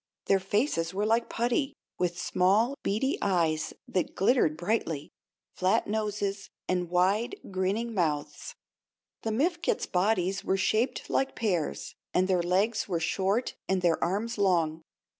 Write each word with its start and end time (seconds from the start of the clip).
Their 0.25 0.39
faces 0.39 0.95
were 0.95 1.05
like 1.05 1.29
putty, 1.29 1.75
with 1.99 2.17
small, 2.17 2.73
beady 2.81 3.19
eyes 3.21 3.71
that 3.87 4.15
glittered 4.15 4.57
brightly, 4.57 5.11
flat 5.53 5.85
noses, 5.85 6.49
and 6.67 6.89
wide, 6.89 7.35
grinning 7.51 7.93
mouths. 7.93 8.55
The 9.21 9.29
Mifkets 9.31 9.85
bodies 9.85 10.43
were 10.43 10.57
shaped 10.57 11.07
like 11.07 11.35
pears, 11.35 11.93
and 12.15 12.27
their 12.27 12.41
legs 12.41 12.87
were 12.87 12.99
short 12.99 13.53
and 13.69 13.83
their 13.83 14.03
arms 14.03 14.39
long. 14.39 14.81